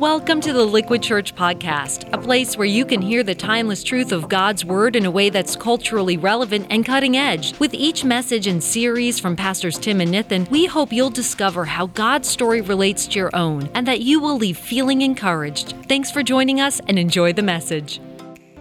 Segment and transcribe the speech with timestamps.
[0.00, 4.12] Welcome to the Liquid Church Podcast, a place where you can hear the timeless truth
[4.12, 7.58] of God's Word in a way that's culturally relevant and cutting edge.
[7.58, 11.88] With each message and series from Pastors Tim and Nathan, we hope you'll discover how
[11.88, 15.74] God's story relates to your own and that you will leave feeling encouraged.
[15.86, 18.00] Thanks for joining us and enjoy the message.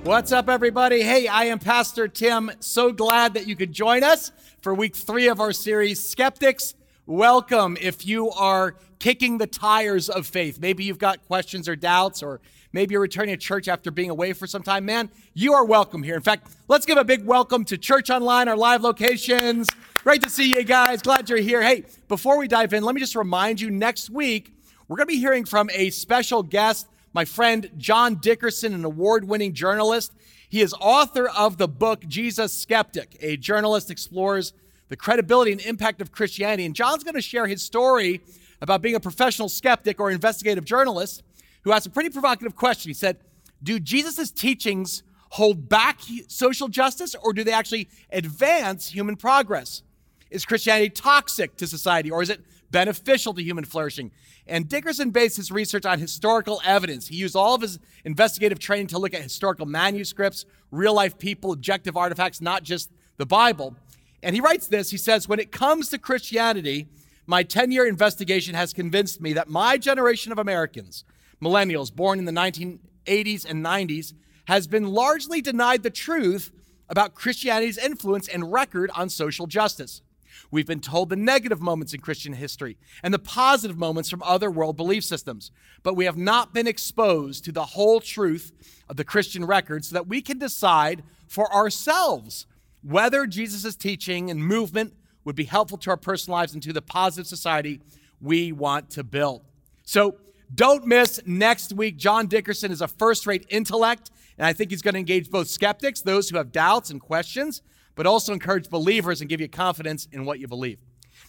[0.04, 1.04] What's up, everybody?
[1.04, 2.52] Hey, I am Pastor Tim.
[2.60, 6.76] So glad that you could join us for week three of our series, Skeptics.
[7.06, 10.60] Welcome if you are kicking the tires of faith.
[10.60, 12.42] Maybe you've got questions or doubts, or
[12.74, 14.86] maybe you're returning to church after being away for some time.
[14.86, 16.16] Man, you are welcome here.
[16.16, 19.68] In fact, let's give a big welcome to Church Online, our live locations.
[20.04, 21.02] Great to see you guys.
[21.02, 21.62] Glad you're here.
[21.62, 24.54] Hey, before we dive in, let me just remind you next week,
[24.88, 29.28] we're going to be hearing from a special guest, my friend John Dickerson, an award
[29.28, 30.12] winning journalist.
[30.50, 33.18] He is author of the book Jesus Skeptic.
[33.22, 34.52] A journalist explores
[34.90, 36.66] the credibility and impact of Christianity.
[36.66, 38.22] And John's going to share his story
[38.62, 41.24] about being a professional skeptic or investigative journalist
[41.64, 42.90] who asked a pretty provocative question.
[42.90, 43.18] He said,
[43.62, 49.84] Do Jesus' teachings hold back social justice or do they actually advance human progress?
[50.30, 54.12] Is Christianity toxic to society or is it beneficial to human flourishing?
[54.48, 57.08] And Dickerson based his research on historical evidence.
[57.08, 61.52] He used all of his investigative training to look at historical manuscripts, real life people,
[61.52, 63.76] objective artifacts, not just the Bible.
[64.24, 66.88] And he writes this he says, When it comes to Christianity,
[67.30, 71.04] my 10 year investigation has convinced me that my generation of Americans,
[71.40, 74.14] millennials born in the 1980s and 90s,
[74.46, 76.52] has been largely denied the truth
[76.90, 80.02] about Christianity's influence and record on social justice.
[80.50, 84.50] We've been told the negative moments in Christian history and the positive moments from other
[84.50, 85.52] world belief systems,
[85.84, 88.52] but we have not been exposed to the whole truth
[88.90, 92.48] of the Christian record so that we can decide for ourselves
[92.82, 94.96] whether Jesus' teaching and movement
[95.30, 97.80] would be helpful to our personal lives and to the positive society
[98.20, 99.44] we want to build.
[99.84, 100.16] So
[100.56, 101.98] don't miss next week.
[101.98, 105.48] John Dickerson is a first rate intellect, and I think he's going to engage both
[105.48, 107.62] skeptics, those who have doubts and questions,
[107.94, 110.80] but also encourage believers and give you confidence in what you believe.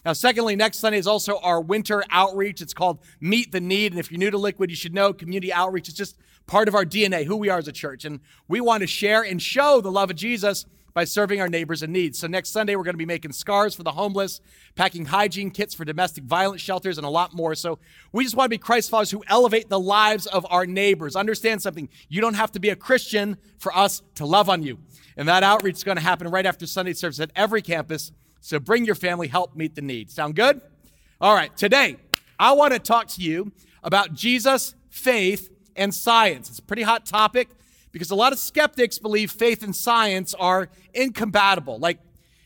[0.03, 2.59] Now, secondly, next Sunday is also our winter outreach.
[2.59, 3.91] It's called Meet the Need.
[3.91, 6.73] And if you're new to Liquid, you should know community outreach is just part of
[6.73, 8.03] our DNA, who we are as a church.
[8.03, 11.83] And we want to share and show the love of Jesus by serving our neighbors
[11.83, 12.15] in need.
[12.15, 14.41] So next Sunday, we're going to be making scarves for the homeless,
[14.75, 17.55] packing hygiene kits for domestic violence shelters, and a lot more.
[17.55, 17.79] So
[18.11, 21.15] we just want to be Christ followers who elevate the lives of our neighbors.
[21.15, 21.89] Understand something.
[22.09, 24.79] You don't have to be a Christian for us to love on you.
[25.17, 28.11] And that outreach is going to happen right after Sunday service at every campus.
[28.39, 30.09] So bring your family, help meet the need.
[30.09, 30.61] Sound good?
[31.19, 31.97] All right, today,
[32.39, 33.51] I want to talk to you
[33.83, 36.49] about Jesus, faith, and science.
[36.49, 37.49] It's a pretty hot topic
[37.91, 41.79] because a lot of skeptics believe faith and science are incompatible.
[41.79, 41.99] Like,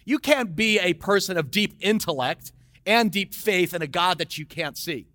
[0.06, 2.52] you can't be a person of deep intellect
[2.86, 5.08] and deep faith in a God that you can't see.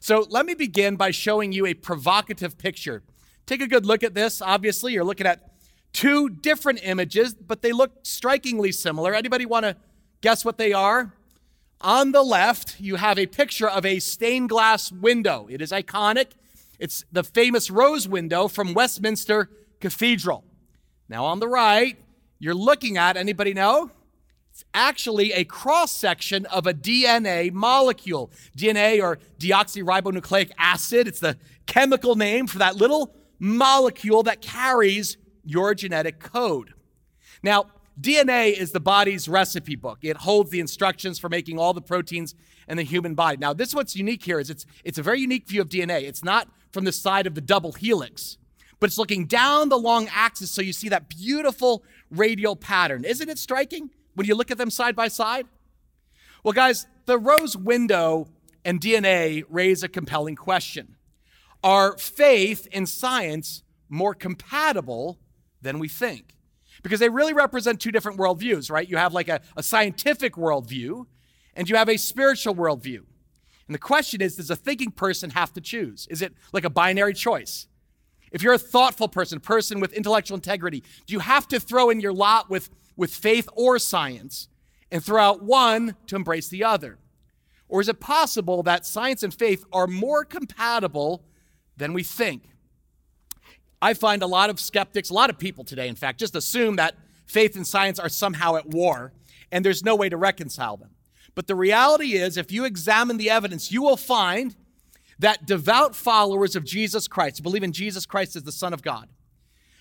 [0.00, 3.02] So, let me begin by showing you a provocative picture.
[3.46, 4.40] Take a good look at this.
[4.40, 5.52] Obviously, you're looking at
[5.92, 9.14] two different images, but they look strikingly similar.
[9.14, 9.76] Anybody want to
[10.20, 11.14] guess what they are?
[11.80, 15.46] On the left, you have a picture of a stained glass window.
[15.50, 16.28] It is iconic.
[16.78, 19.50] It's the famous rose window from Westminster
[19.84, 20.42] Cathedral.
[21.10, 21.98] Now, on the right,
[22.38, 23.90] you're looking at, anybody know?
[24.50, 28.30] It's actually a cross section of a DNA molecule.
[28.56, 31.36] DNA or deoxyribonucleic acid, it's the
[31.66, 36.72] chemical name for that little molecule that carries your genetic code.
[37.42, 37.66] Now,
[38.00, 39.98] DNA is the body's recipe book.
[40.00, 42.34] It holds the instructions for making all the proteins
[42.68, 43.36] in the human body.
[43.36, 46.04] Now, this is what's unique here is it's it's a very unique view of DNA.
[46.04, 48.38] It's not from the side of the double helix
[48.80, 53.04] but it's looking down the long axis so you see that beautiful radial pattern.
[53.04, 55.46] Isn't it striking when you look at them side by side?
[56.42, 58.28] Well, guys, the rose window
[58.64, 60.96] and DNA raise a compelling question.
[61.62, 65.18] Are faith and science more compatible
[65.62, 66.36] than we think?
[66.82, 68.88] Because they really represent two different worldviews, right?
[68.88, 71.06] You have like a, a scientific worldview
[71.54, 73.04] and you have a spiritual worldview.
[73.66, 76.06] And the question is does a thinking person have to choose?
[76.10, 77.66] Is it like a binary choice?
[78.34, 81.88] If you're a thoughtful person, a person with intellectual integrity, do you have to throw
[81.88, 84.48] in your lot with, with faith or science
[84.90, 86.98] and throw out one to embrace the other?
[87.68, 91.22] Or is it possible that science and faith are more compatible
[91.76, 92.48] than we think?
[93.80, 96.74] I find a lot of skeptics, a lot of people today, in fact, just assume
[96.74, 96.96] that
[97.26, 99.12] faith and science are somehow at war
[99.52, 100.90] and there's no way to reconcile them.
[101.36, 104.56] But the reality is, if you examine the evidence, you will find
[105.18, 109.08] that devout followers of Jesus Christ, believe in Jesus Christ as the Son of God,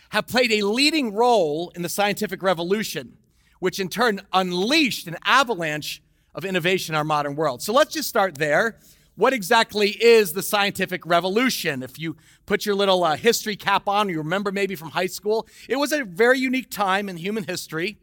[0.10, 3.18] have played a leading role in the scientific revolution,
[3.60, 6.02] which in turn unleashed an avalanche
[6.36, 7.62] of innovation in our modern world.
[7.62, 8.78] So let's just start there.
[9.16, 11.84] what exactly is the scientific revolution?
[11.84, 15.48] If you put your little uh, history cap on, you remember maybe from high school,
[15.70, 17.98] it was a very unique time in human history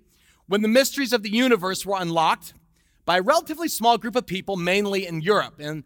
[0.47, 2.55] when the mysteries of the universe were unlocked
[3.05, 5.55] by a relatively small group of people, mainly in Europe.
[5.59, 5.85] And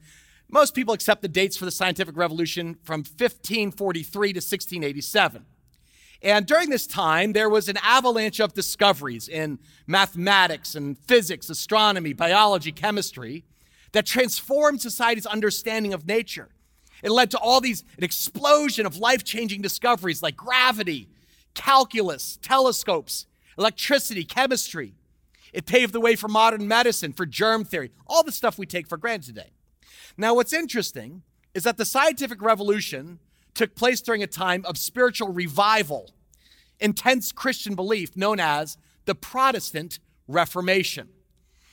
[0.55, 5.45] most people accept the dates for the scientific revolution from 1543 to 1687.
[6.23, 9.59] And during this time, there was an avalanche of discoveries in
[9.89, 13.43] mathematics and physics, astronomy, biology, chemistry
[13.91, 16.51] that transformed society's understanding of nature.
[17.03, 21.09] It led to all these, an explosion of life changing discoveries like gravity,
[21.55, 23.27] calculus, telescopes,
[23.59, 24.95] electricity, chemistry.
[25.53, 28.87] It paved the way for modern medicine, for germ theory, all the stuff we take
[28.87, 29.51] for granted today.
[30.17, 31.23] Now, what's interesting
[31.55, 33.19] is that the scientific revolution
[33.55, 36.11] took place during a time of spiritual revival,
[36.81, 41.09] intense Christian belief known as the Protestant Reformation.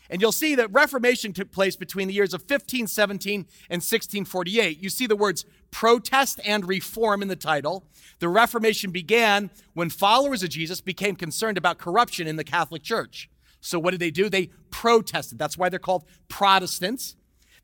[0.10, 3.34] And you'll see that Reformation took place between the years of 1517
[3.70, 4.78] and 1648.
[4.78, 7.86] You see the words protest and reform in the title.
[8.20, 13.30] The Reformation began when followers of Jesus became concerned about corruption in the Catholic Church.
[13.62, 14.28] So what did they do?
[14.28, 15.40] They protested.
[15.40, 17.16] That's why they're called Protestants.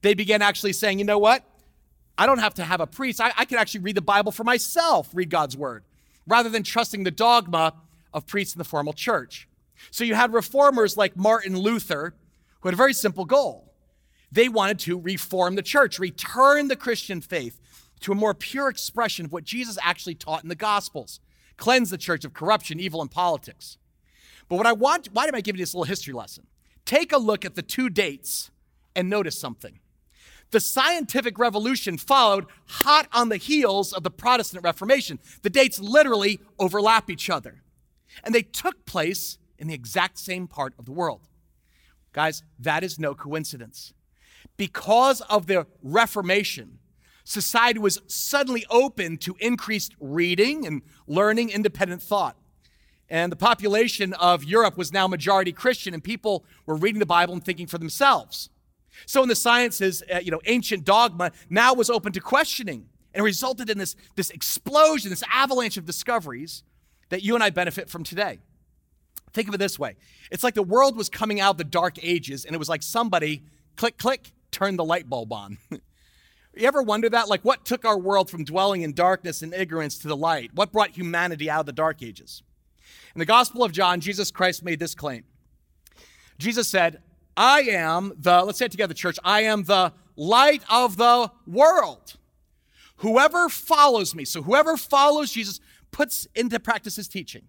[0.01, 1.43] They began actually saying, you know what?
[2.17, 3.21] I don't have to have a priest.
[3.21, 5.83] I, I can actually read the Bible for myself, read God's word,
[6.25, 7.73] rather than trusting the dogma
[8.13, 9.47] of priests in the formal church.
[9.91, 12.15] So you had reformers like Martin Luther
[12.61, 13.73] who had a very simple goal.
[14.31, 17.59] They wanted to reform the church, return the Christian faith
[18.01, 21.19] to a more pure expression of what Jesus actually taught in the Gospels,
[21.55, 23.77] cleanse the church of corruption, evil, and politics.
[24.49, 26.47] But what I want, why am I giving you this little history lesson?
[26.85, 28.51] Take a look at the two dates
[28.95, 29.79] and notice something.
[30.51, 35.19] The scientific revolution followed hot on the heels of the Protestant Reformation.
[35.41, 37.63] The dates literally overlap each other,
[38.23, 41.27] and they took place in the exact same part of the world.
[42.13, 43.93] Guys, that is no coincidence.
[44.55, 46.79] Because of the Reformation,
[47.23, 52.37] society was suddenly open to increased reading and learning independent thought.
[53.09, 57.33] And the population of Europe was now majority Christian, and people were reading the Bible
[57.33, 58.49] and thinking for themselves.
[59.05, 63.23] So, in the sciences, uh, you know, ancient dogma now was open to questioning and
[63.23, 66.63] resulted in this, this explosion, this avalanche of discoveries
[67.09, 68.39] that you and I benefit from today.
[69.33, 69.95] Think of it this way
[70.31, 72.83] it's like the world was coming out of the dark ages, and it was like
[72.83, 73.43] somebody,
[73.75, 75.57] click, click, turned the light bulb on.
[75.71, 77.27] you ever wonder that?
[77.27, 80.51] Like, what took our world from dwelling in darkness and ignorance to the light?
[80.53, 82.43] What brought humanity out of the dark ages?
[83.15, 85.23] In the Gospel of John, Jesus Christ made this claim.
[86.37, 87.01] Jesus said,
[87.37, 92.15] I am the, let's say it together, church, I am the light of the world.
[92.97, 95.59] Whoever follows me, so whoever follows Jesus
[95.91, 97.43] puts into practice his teaching.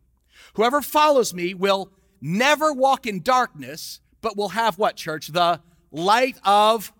[0.55, 1.91] Whoever follows me will
[2.21, 5.29] never walk in darkness, but will have what, church?
[5.29, 6.93] The light of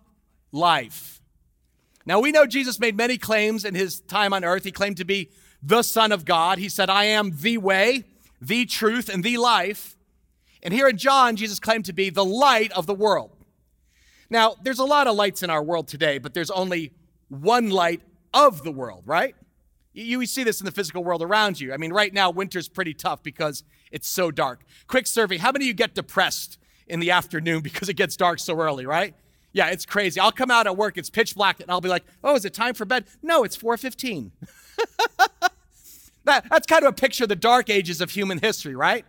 [0.51, 1.21] life.
[2.07, 4.63] Now, we know Jesus made many claims in his time on earth.
[4.63, 5.29] He claimed to be
[5.61, 6.57] the Son of God.
[6.57, 8.05] He said, I am the way,
[8.41, 9.95] the truth, and the life.
[10.61, 13.31] And here in John, Jesus claimed to be the light of the world.
[14.29, 16.93] Now, there's a lot of lights in our world today, but there's only
[17.29, 18.01] one light
[18.33, 19.35] of the world, right?
[19.93, 21.73] You, see this in the physical world around you.
[21.73, 24.61] I mean, right now, winter's pretty tough because it's so dark.
[24.87, 28.39] Quick survey how many of you get depressed in the afternoon because it gets dark
[28.39, 29.15] so early, right?
[29.51, 30.19] Yeah, it's crazy.
[30.19, 32.53] I'll come out at work, it's pitch black, and I'll be like, oh, is it
[32.53, 33.05] time for bed?
[33.23, 34.29] No, it's 4.15.
[36.25, 39.05] that, that's kind of a picture of the dark ages of human history, right?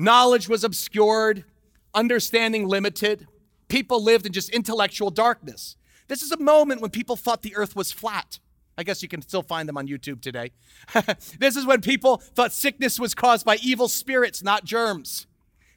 [0.00, 1.44] Knowledge was obscured,
[1.92, 3.28] understanding limited.
[3.68, 5.76] People lived in just intellectual darkness.
[6.08, 8.38] This is a moment when people thought the earth was flat.
[8.78, 10.52] I guess you can still find them on YouTube today.
[11.38, 15.26] this is when people thought sickness was caused by evil spirits, not germs.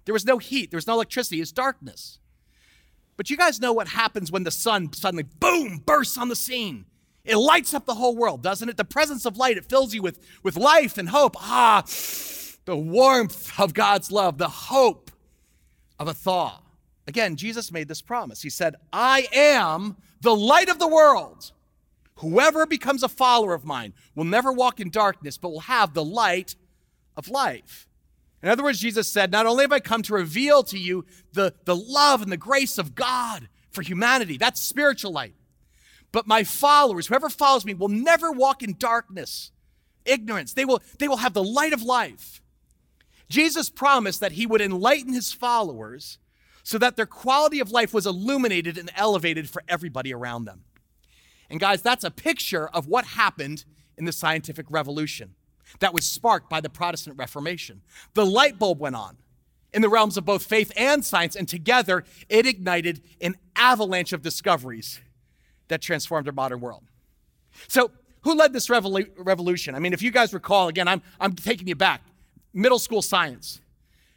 [0.06, 2.20] There was no heat, there was no electricity, it's darkness.
[3.18, 6.86] But you guys know what happens when the sun suddenly, boom, bursts on the scene.
[7.26, 8.78] It lights up the whole world, doesn't it?
[8.78, 11.36] The presence of light, it fills you with, with life and hope.
[11.38, 11.84] Ah,
[12.66, 15.12] the warmth of God's love, the hope
[16.00, 16.62] of a thaw.
[17.08, 18.42] Again, Jesus made this promise.
[18.42, 21.52] He said, I am the light of the world.
[22.16, 26.06] Whoever becomes a follower of mine will never walk in darkness, but will have the
[26.06, 26.56] light
[27.18, 27.88] of life.
[28.42, 31.54] In other words, Jesus said, Not only have I come to reveal to you the,
[31.66, 35.34] the love and the grace of God for humanity, that's spiritual light,
[36.12, 39.52] but my followers, whoever follows me, will never walk in darkness,
[40.06, 40.54] ignorance.
[40.54, 42.43] They will, they will have the light of life.
[43.30, 46.18] Jesus promised that he would enlighten his followers
[46.64, 50.64] so that their quality of life was illuminated and elevated for everybody around them.
[51.50, 53.66] And guys, that's a picture of what happened
[53.98, 55.36] in the scientific revolution
[55.80, 57.82] that was sparked by the Protestant Reformation.
[58.14, 59.18] The light bulb went on
[59.74, 64.22] in the realms of both faith and science, and together it ignited an avalanche of
[64.22, 65.02] discoveries
[65.68, 66.84] that transformed our modern world.
[67.68, 69.76] So, who led this revolu- revolution?
[69.76, 72.02] I mean, if you guys recall, again, I'm, I'm taking you back.
[72.54, 73.62] Middle school science.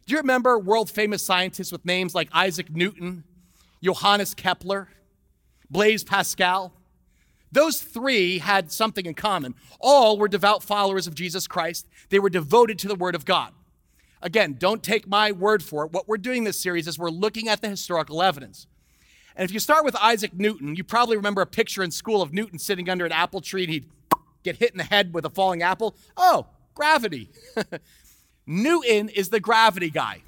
[0.07, 3.25] Do you remember world famous scientists with names like Isaac Newton,
[3.83, 4.89] Johannes Kepler,
[5.71, 6.73] Blaise Pascal?
[7.51, 9.55] Those three had something in common.
[9.81, 11.87] All were devout followers of Jesus Christ.
[12.11, 13.53] They were devoted to the Word of God.
[14.23, 15.93] Again, don't take my word for it.
[15.93, 18.67] What we're doing this series is we're looking at the historical evidence.
[19.37, 22.33] And if you start with Isaac Newton, you probably remember a picture in school of
[22.33, 23.87] Newton sitting under an apple tree and he'd
[24.43, 25.95] get hit in the head with a falling apple.
[26.17, 27.31] Oh, gravity.
[28.47, 30.23] Newton is the gravity guy.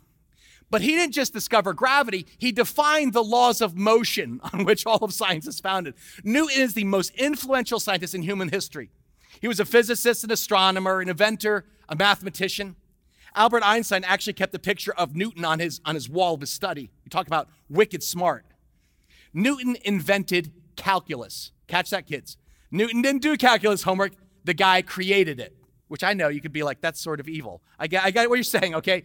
[0.71, 4.99] But he didn't just discover gravity, he defined the laws of motion on which all
[4.99, 5.95] of science is founded.
[6.25, 8.91] Newton is the most influential scientist in human history.
[9.41, 12.77] He was a physicist, an astronomer, an inventor, a mathematician.
[13.35, 16.51] Albert Einstein actually kept a picture of Newton on his, on his wall of his
[16.51, 16.91] study.
[17.05, 18.45] You talk about wicked smart.
[19.33, 21.53] Newton invented calculus.
[21.67, 22.37] Catch that, kids.
[22.71, 24.13] Newton didn't do calculus homework,
[24.45, 25.57] the guy created it,
[25.88, 27.62] which I know you could be like, that's sort of evil.
[27.78, 29.04] I get, I what you're saying, okay?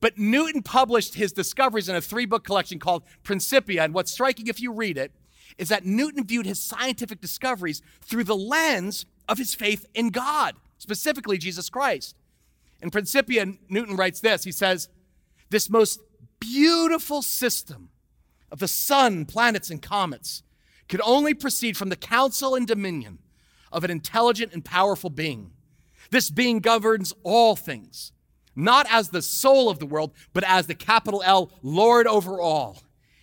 [0.00, 3.84] But Newton published his discoveries in a three book collection called Principia.
[3.84, 5.12] And what's striking if you read it
[5.56, 10.56] is that Newton viewed his scientific discoveries through the lens of his faith in God,
[10.78, 12.16] specifically Jesus Christ.
[12.82, 14.88] In Principia, Newton writes this He says,
[15.50, 16.00] This most
[16.40, 17.90] beautiful system
[18.50, 20.42] of the sun, planets, and comets
[20.88, 23.18] could only proceed from the counsel and dominion
[23.72, 25.50] of an intelligent and powerful being.
[26.10, 28.12] This being governs all things
[28.56, 32.82] not as the soul of the world, but as the capital L, Lord over all.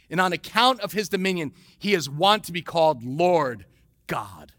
[0.10, 3.66] And on account of his dominion, he is wont to be called Lord
[4.08, 4.54] God.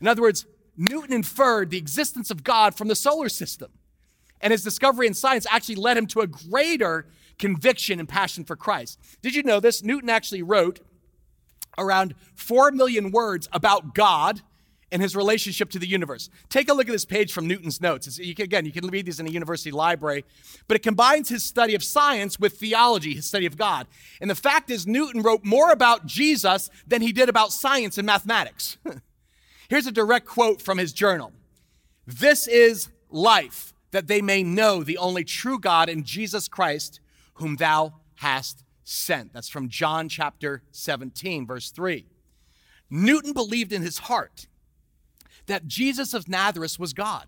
[0.00, 3.70] In other words, Newton inferred the existence of God from the solar system.
[4.40, 7.06] And his discovery in science actually led him to a greater
[7.38, 8.98] conviction and passion for Christ.
[9.22, 9.82] Did you know this?
[9.82, 10.80] Newton actually wrote
[11.78, 14.42] around 4 million words about God
[14.92, 16.30] and his relationship to the universe.
[16.48, 18.18] Take a look at this page from Newton's notes.
[18.18, 20.24] You can, again, you can read these in a university library,
[20.68, 23.86] but it combines his study of science with theology, his study of God.
[24.20, 28.06] And the fact is, Newton wrote more about Jesus than he did about science and
[28.06, 28.78] mathematics.
[29.68, 31.32] Here's a direct quote from his journal
[32.06, 37.00] This is life, that they may know the only true God and Jesus Christ,
[37.34, 39.32] whom thou hast sent.
[39.32, 42.06] That's from John chapter 17, verse 3.
[42.88, 44.46] Newton believed in his heart
[45.46, 47.26] that Jesus of Nazareth was God,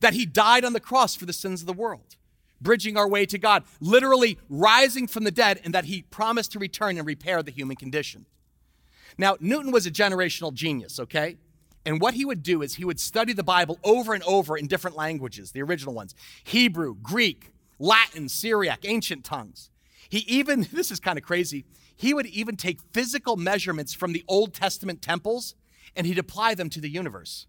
[0.00, 2.16] that he died on the cross for the sins of the world,
[2.60, 6.58] bridging our way to God, literally rising from the dead, and that he promised to
[6.58, 8.26] return and repair the human condition.
[9.16, 11.36] Now, Newton was a generational genius, okay?
[11.86, 14.66] And what he would do is he would study the Bible over and over in
[14.66, 19.70] different languages, the original ones Hebrew, Greek, Latin, Syriac, ancient tongues.
[20.08, 21.64] He even, this is kind of crazy,
[21.96, 25.54] he would even take physical measurements from the Old Testament temples
[25.96, 27.46] and he'd apply them to the universe.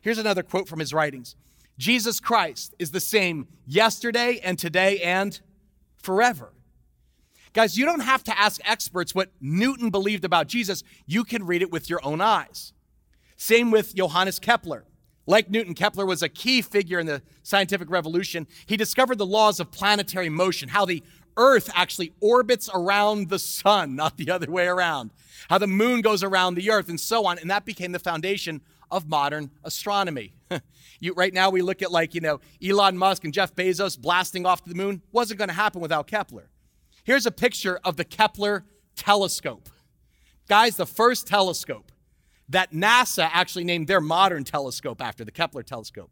[0.00, 1.36] Here's another quote from his writings
[1.78, 5.40] Jesus Christ is the same yesterday and today and
[5.96, 6.52] forever.
[7.52, 10.84] Guys, you don't have to ask experts what Newton believed about Jesus.
[11.06, 12.72] You can read it with your own eyes.
[13.36, 14.84] Same with Johannes Kepler.
[15.26, 18.46] Like Newton, Kepler was a key figure in the scientific revolution.
[18.66, 21.02] He discovered the laws of planetary motion, how the
[21.40, 25.10] Earth actually orbits around the sun, not the other way around
[25.48, 27.38] how the moon goes around the earth, and so on.
[27.38, 30.32] And that became the foundation of modern astronomy.
[31.00, 34.46] you, right now, we look at like, you know, Elon Musk and Jeff Bezos blasting
[34.46, 35.02] off to the moon.
[35.12, 36.50] Wasn't going to happen without Kepler.
[37.04, 38.64] Here's a picture of the Kepler
[38.96, 39.68] telescope.
[40.48, 41.90] Guys, the first telescope
[42.48, 46.10] that NASA actually named their modern telescope after, the Kepler telescope.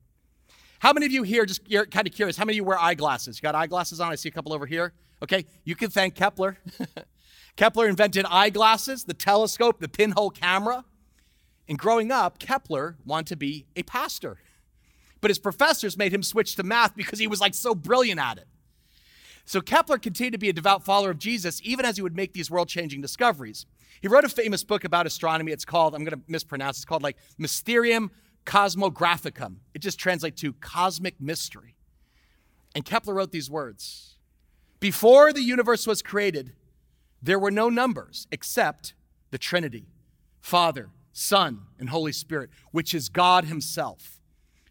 [0.81, 2.79] How many of you here, just you're kind of curious, how many of you wear
[2.79, 3.39] eyeglasses?
[3.39, 4.13] You got eyeglasses on?
[4.13, 4.93] I see a couple over here.
[5.23, 6.59] Okay, you can thank Kepler.
[7.57, 10.85] Kepler invented eyeglasses, the telescope, the pinhole camera.
[11.69, 14.39] And growing up, Kepler wanted to be a pastor.
[15.21, 18.39] But his professors made him switch to math because he was like so brilliant at
[18.39, 18.47] it.
[19.45, 22.33] So Kepler continued to be a devout follower of Jesus even as he would make
[22.33, 23.67] these world changing discoveries.
[24.01, 25.53] He wrote a famous book about astronomy.
[25.53, 28.11] It's called, I'm going to mispronounce, it's called like Mysterium
[28.47, 29.57] Cosmographicum.
[29.75, 31.77] It just translates to cosmic mystery.
[32.75, 34.18] And Kepler wrote these words
[34.81, 36.53] Before the universe was created,
[37.21, 38.95] there were no numbers except
[39.31, 39.87] the Trinity
[40.41, 44.21] Father, Son, and Holy Spirit, which is God Himself.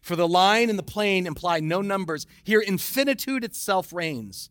[0.00, 2.26] For the line and the plane imply no numbers.
[2.42, 4.48] Here, infinitude itself reigns.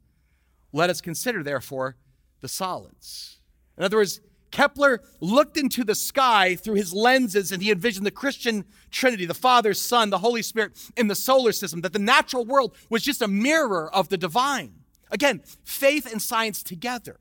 [0.71, 1.95] Let us consider, therefore,
[2.41, 3.39] the solids.
[3.77, 4.21] In other words,
[4.51, 9.33] Kepler looked into the sky through his lenses and he envisioned the Christian Trinity, the
[9.33, 13.21] Father, Son, the Holy Spirit in the solar system, that the natural world was just
[13.21, 14.83] a mirror of the divine.
[15.11, 17.17] Again, faith and science together.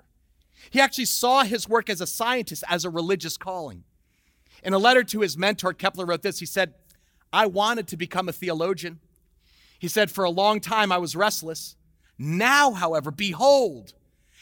[0.71, 3.85] He actually saw his work as a scientist as a religious calling.
[4.62, 6.75] In a letter to his mentor, Kepler wrote this He said,
[7.33, 9.00] I wanted to become a theologian.
[9.78, 11.76] He said, For a long time I was restless.
[12.19, 13.93] Now, however, behold,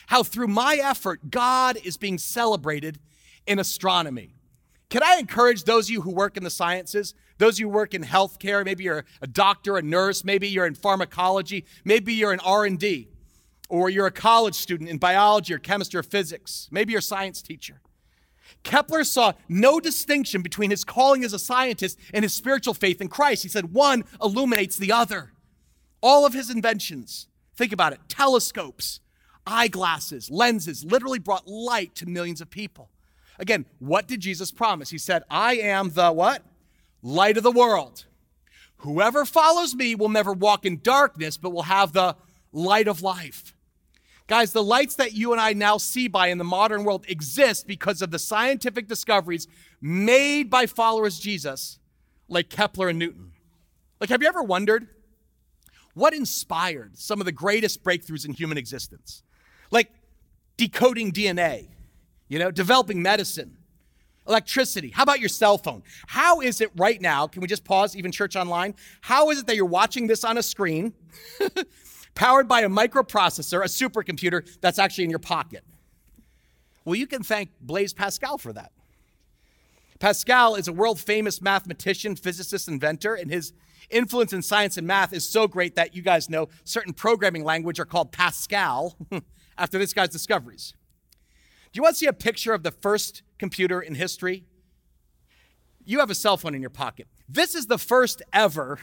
[0.07, 3.01] how through my effort, God is being celebrated
[3.47, 4.35] in astronomy.
[4.91, 7.75] Can I encourage those of you who work in the sciences, those of you who
[7.75, 12.33] work in healthcare, maybe you're a doctor, a nurse, maybe you're in pharmacology, maybe you're
[12.33, 13.09] in R&D,
[13.75, 17.43] or you're a college student in biology or chemistry or physics, maybe you're a science
[17.43, 17.81] teacher.
[18.63, 23.09] Kepler saw no distinction between his calling as a scientist and his spiritual faith in
[23.09, 23.43] Christ.
[23.43, 25.33] He said one illuminates the other.
[26.01, 27.27] All of his inventions,
[27.57, 29.01] think about it telescopes,
[29.45, 32.91] eyeglasses, lenses, literally brought light to millions of people.
[33.41, 34.91] Again, what did Jesus promise?
[34.91, 36.45] He said, I am the what?
[37.03, 38.05] Light of the world.
[38.79, 42.15] Whoever follows me will never walk in darkness, but will have the
[42.53, 43.54] light of life.
[44.27, 47.67] Guys, the lights that you and I now see by in the modern world exist
[47.67, 49.47] because of the scientific discoveries
[49.83, 51.79] made by followers Jesus,
[52.27, 53.33] like Kepler and Newton.
[54.01, 54.89] Like, have you ever wondered
[55.93, 59.23] what inspired some of the greatest breakthroughs in human existence?
[59.71, 59.91] Like
[60.57, 61.69] decoding DNA,
[62.29, 63.59] you know, developing medicine,
[64.27, 64.89] electricity.
[64.89, 65.83] How about your cell phone?
[66.07, 67.27] How is it right now?
[67.27, 68.75] Can we just pause, even church online?
[69.03, 70.95] How is it that you're watching this on a screen,
[72.15, 75.65] powered by a microprocessor, a supercomputer that's actually in your pocket?
[76.85, 78.73] Well, you can thank Blaise Pascal for that.
[79.99, 83.53] Pascal is a world famous mathematician, physicist, inventor, and his
[83.91, 87.79] influence in science and math is so great that you guys know certain programming language
[87.79, 88.97] are called Pascal
[89.59, 90.75] after this guy's discoveries.
[91.73, 94.45] Do you want to see a picture of the first computer in history?
[95.85, 97.09] You have a cell phone in your pocket.
[97.29, 98.79] This is the first ever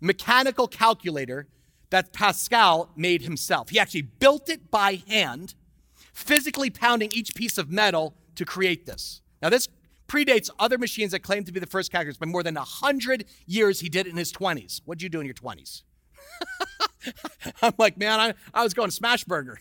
[0.00, 1.48] mechanical calculator
[1.90, 3.70] that Pascal made himself.
[3.70, 5.54] He actually built it by hand,
[6.12, 9.20] physically pounding each piece of metal to create this.
[9.42, 9.68] Now, this
[10.08, 13.80] predates other machines that claim to be the first calculators by more than 100 years.
[13.80, 14.80] He did it in his 20s.
[14.84, 15.82] What'd you do in your 20s?
[17.62, 19.58] I'm like, man, I, I was going smash burger.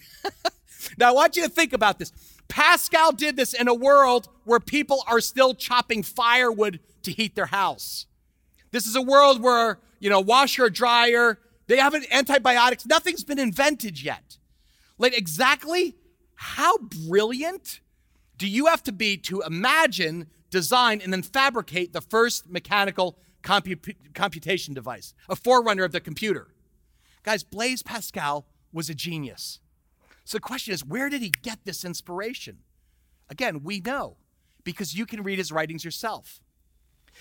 [0.97, 2.11] now, I want you to think about this.
[2.47, 7.47] Pascal did this in a world where people are still chopping firewood to heat their
[7.47, 8.07] house.
[8.71, 14.01] This is a world where, you know, washer, dryer, they haven't antibiotics, nothing's been invented
[14.01, 14.37] yet.
[14.97, 15.95] Like, exactly
[16.33, 17.79] how brilliant
[18.37, 23.95] do you have to be to imagine, design, and then fabricate the first mechanical compu-
[24.15, 26.47] computation device, a forerunner of the computer?
[27.21, 29.59] Guys, Blaise Pascal was a genius.
[30.25, 32.57] So the question is, where did he get this inspiration?
[33.29, 34.17] Again, we know
[34.63, 36.41] because you can read his writings yourself.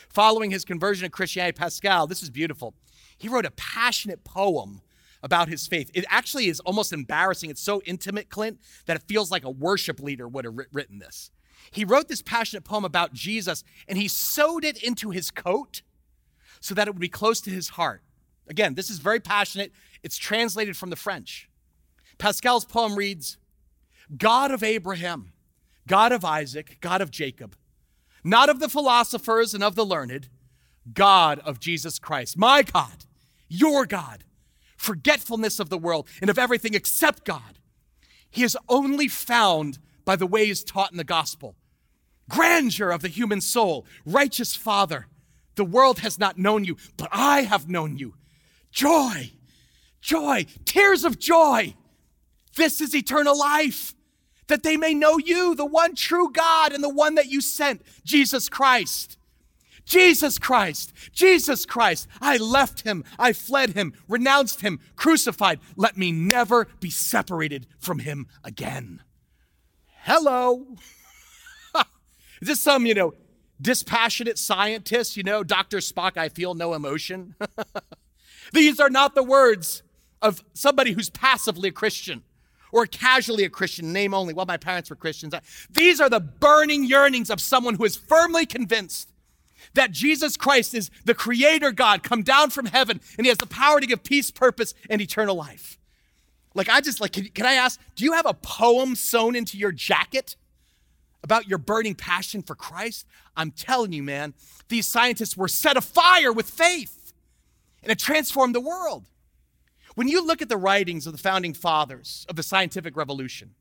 [0.08, 2.74] Following his conversion to Christianity, Pascal, this is beautiful.
[3.18, 4.80] He wrote a passionate poem
[5.22, 5.90] about his faith.
[5.94, 7.50] It actually is almost embarrassing.
[7.50, 11.30] It's so intimate, Clint, that it feels like a worship leader would have written this.
[11.70, 15.82] He wrote this passionate poem about Jesus and he sewed it into his coat
[16.60, 18.02] so that it would be close to his heart.
[18.48, 19.72] Again, this is very passionate.
[20.02, 21.48] It's translated from the French.
[22.16, 23.36] Pascal's poem reads
[24.16, 25.32] God of Abraham,
[25.86, 27.56] God of Isaac, God of Jacob,
[28.24, 30.28] not of the philosophers and of the learned,
[30.92, 33.04] God of Jesus Christ, my God,
[33.48, 34.24] your God,
[34.76, 37.58] forgetfulness of the world and of everything except God.
[38.30, 41.56] He is only found by the ways taught in the gospel.
[42.28, 45.06] Grandeur of the human soul, righteous Father,
[45.54, 48.14] the world has not known you, but I have known you.
[48.70, 49.32] Joy,
[50.00, 51.74] joy, tears of joy
[52.58, 53.94] this is eternal life,
[54.48, 57.82] that they may know you, the one true God, and the one that you sent,
[58.04, 59.17] Jesus Christ.
[59.88, 62.06] Jesus Christ, Jesus Christ.
[62.20, 65.60] I left him, I fled him, renounced him, crucified.
[65.76, 69.02] Let me never be separated from him again.
[70.02, 70.66] Hello.
[72.42, 73.14] Is this some, you know,
[73.60, 75.78] dispassionate scientist, you know, Dr.
[75.78, 77.34] Spock, I feel no emotion?
[78.52, 79.82] These are not the words
[80.20, 82.22] of somebody who's passively a Christian
[82.72, 84.34] or casually a Christian, name only.
[84.34, 85.34] Well, my parents were Christians.
[85.70, 89.12] These are the burning yearnings of someone who is firmly convinced
[89.74, 93.46] that Jesus Christ is the creator God come down from heaven and he has the
[93.46, 95.78] power to give peace, purpose, and eternal life.
[96.54, 99.56] Like, I just, like, can, can I ask, do you have a poem sewn into
[99.56, 100.36] your jacket
[101.22, 103.06] about your burning passion for Christ?
[103.36, 104.34] I'm telling you, man,
[104.68, 107.12] these scientists were set afire with faith
[107.82, 109.04] and it transformed the world.
[109.94, 113.54] When you look at the writings of the founding fathers of the scientific revolution,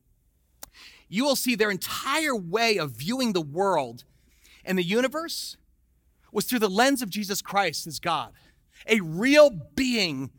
[1.08, 4.04] you will see their entire way of viewing the world
[4.64, 5.56] and the universe
[6.32, 8.32] was through the lens of Jesus Christ as God,
[8.86, 10.30] a real being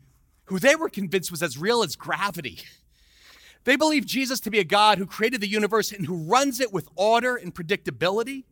[0.46, 2.60] who they were convinced was as real as gravity.
[3.64, 6.72] They believed Jesus to be a God who created the universe and who runs it
[6.72, 8.44] with order and predictability.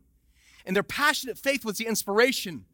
[0.67, 2.67] and their passionate faith was the inspiration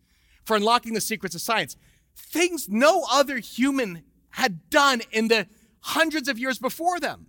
[0.44, 1.76] for unlocking the secrets of science.
[2.16, 5.46] Things no other human had done in the
[5.80, 7.26] hundreds of years before them.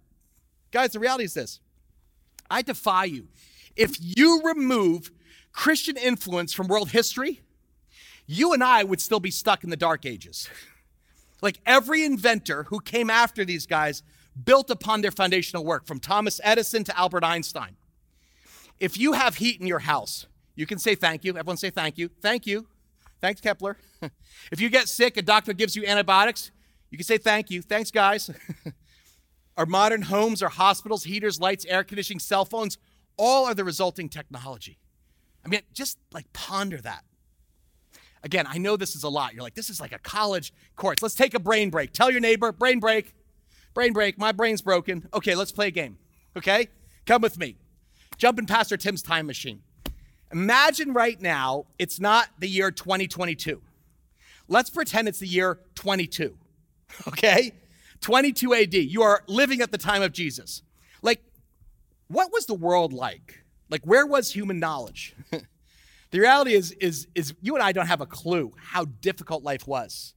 [0.72, 1.60] Guys, the reality is this
[2.50, 3.28] I defy you.
[3.76, 5.12] If you remove
[5.56, 7.42] Christian influence from world history,
[8.28, 10.50] you and I would still be stuck in the dark ages.
[11.42, 14.04] Like every inventor who came after these guys
[14.44, 17.78] built upon their foundational work, from Thomas Edison to Albert Einstein.
[18.80, 21.38] If you have heat in your house, you can say thank you.
[21.38, 22.10] Everyone say thank you.
[22.22, 22.68] Thank you.
[23.22, 23.78] Thanks, Kepler.
[24.52, 26.52] if you get sick, a doctor gives you antibiotics,
[26.90, 27.62] you can say thank you.
[27.62, 28.30] Thanks, guys.
[29.58, 32.78] our modern homes, our hospitals, heaters, lights, air conditioning, cell phones,
[33.18, 34.80] all are the resulting technology.
[35.46, 37.04] I mean, just like ponder that.
[38.24, 39.34] Again, I know this is a lot.
[39.36, 41.02] You're like, this is like a college course.
[41.02, 41.94] Let's take a brain break.
[41.94, 43.14] Tell your neighbor, brain break,
[43.76, 44.18] brain break.
[44.18, 45.08] My brain's broken.
[45.14, 46.00] Okay, let's play a game.
[46.36, 46.70] Okay?
[47.06, 47.58] Come with me.
[48.18, 49.62] Jump in Pastor Tim's time machine.
[50.32, 53.62] Imagine right now it's not the year 2022.
[54.48, 56.38] Let's pretend it's the year 22.
[57.08, 57.52] Okay?
[58.02, 58.74] 22 AD.
[58.76, 60.62] You are living at the time of Jesus.
[61.02, 61.20] Like,
[62.08, 63.45] what was the world like?
[63.70, 65.16] Like, where was human knowledge?
[65.32, 69.68] the reality is, is, is you and I don't have a clue how difficult life
[69.68, 70.14] was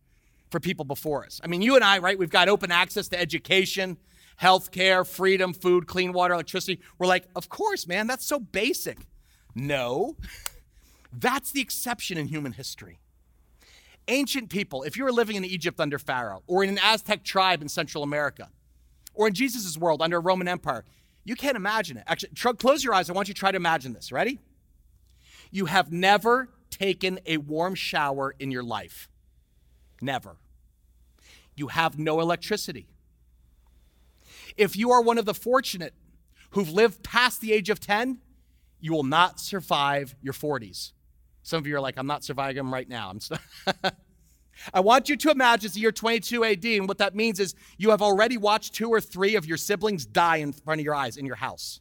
[0.50, 1.40] for people before us.
[1.42, 2.18] I mean, you and I, right?
[2.18, 3.98] We've got open access to education,
[4.36, 6.80] health care, freedom, food, clean water, electricity.
[6.98, 8.98] We're like, of course, man, that's so basic.
[9.54, 10.16] No,
[11.12, 12.98] that's the exception in human history.
[14.06, 17.60] Ancient people, if you were living in Egypt under Pharaoh, or in an Aztec tribe
[17.60, 18.48] in Central America,
[19.12, 20.84] or in Jesus' world under a Roman Empire,
[21.28, 22.04] you can't imagine it.
[22.06, 23.10] Actually, close your eyes.
[23.10, 24.10] I want you to try to imagine this.
[24.10, 24.38] Ready?
[25.50, 29.10] You have never taken a warm shower in your life.
[30.00, 30.36] Never.
[31.54, 32.86] You have no electricity.
[34.56, 35.92] If you are one of the fortunate
[36.52, 38.20] who've lived past the age of 10,
[38.80, 40.92] you will not survive your 40s.
[41.42, 43.12] Some of you are like, I'm not surviving them right now.
[44.72, 47.54] I want you to imagine it's the year 22 AD, and what that means is
[47.76, 50.94] you have already watched two or three of your siblings die in front of your
[50.94, 51.80] eyes in your house.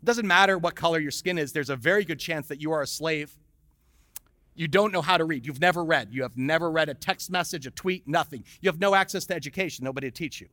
[0.00, 2.72] It doesn't matter what color your skin is, there's a very good chance that you
[2.72, 3.36] are a slave.
[4.54, 5.46] You don't know how to read.
[5.46, 6.08] You've never read.
[6.12, 8.44] You have never read a text message, a tweet, nothing.
[8.60, 10.48] You have no access to education, nobody to teach you.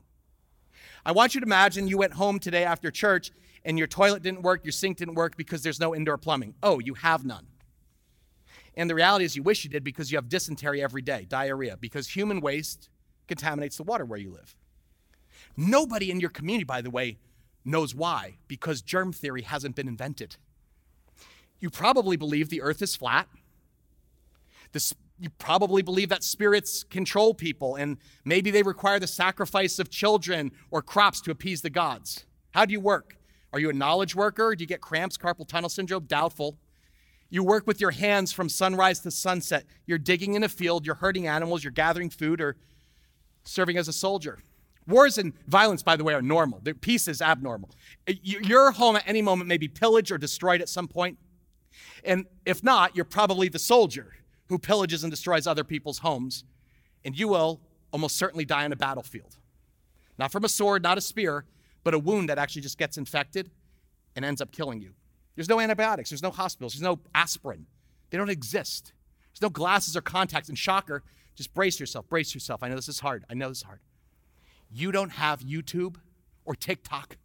[1.05, 3.31] I want you to imagine you went home today after church
[3.65, 6.55] and your toilet didn't work, your sink didn't work because there's no indoor plumbing.
[6.63, 7.47] Oh, you have none.
[8.79, 11.75] And the reality is, you wish you did because you have dysentery every day, diarrhea,
[11.75, 12.87] because human waste
[13.27, 14.55] contaminates the water where you live.
[15.57, 17.17] Nobody in your community, by the way,
[17.65, 20.37] knows why, because germ theory hasn't been invented.
[21.59, 23.27] You probably believe the earth is flat.
[25.19, 30.53] You probably believe that spirits control people and maybe they require the sacrifice of children
[30.71, 32.23] or crops to appease the gods.
[32.51, 33.17] How do you work?
[33.51, 34.55] Are you a knowledge worker?
[34.55, 36.05] Do you get cramps, carpal tunnel syndrome?
[36.05, 36.57] Doubtful.
[37.29, 39.65] You work with your hands from sunrise to sunset.
[39.85, 42.57] You're digging in a field, you're herding animals, you're gathering food, or
[43.43, 44.39] serving as a soldier.
[44.87, 46.61] Wars and violence, by the way, are normal.
[46.81, 47.69] Peace is abnormal.
[48.07, 51.19] Your home at any moment may be pillaged or destroyed at some point.
[52.03, 54.13] And if not, you're probably the soldier
[54.47, 56.43] who pillages and destroys other people's homes.
[57.05, 57.61] And you will
[57.93, 59.37] almost certainly die on a battlefield.
[60.17, 61.45] Not from a sword, not a spear,
[61.83, 63.51] but a wound that actually just gets infected
[64.15, 64.93] and ends up killing you.
[65.35, 67.65] There's no antibiotics, there's no hospitals, there's no aspirin.
[68.09, 68.93] They don't exist.
[69.31, 70.49] There's no glasses or contacts.
[70.49, 71.03] And shocker,
[71.35, 72.63] just brace yourself, brace yourself.
[72.63, 73.23] I know this is hard.
[73.29, 73.79] I know this is hard.
[74.71, 75.95] You don't have YouTube
[76.45, 77.17] or TikTok.